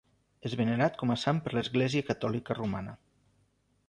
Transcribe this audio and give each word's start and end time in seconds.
És 0.49 0.53
venerat 0.61 0.95
com 1.01 1.11
a 1.15 1.17
sant 1.23 1.41
per 1.47 1.53
l'Església 1.55 2.07
Catòlica 2.07 2.57
Romana. 2.61 2.97